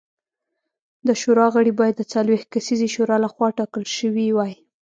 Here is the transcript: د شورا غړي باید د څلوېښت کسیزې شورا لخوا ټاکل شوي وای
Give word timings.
د 1.07 1.09
شورا 1.21 1.47
غړي 1.55 1.71
باید 1.79 1.95
د 1.97 2.03
څلوېښت 2.13 2.47
کسیزې 2.53 2.87
شورا 2.95 3.17
لخوا 3.25 3.47
ټاکل 3.57 3.83
شوي 3.97 4.27
وای 4.33 4.53